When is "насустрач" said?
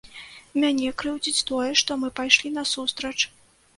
2.59-3.17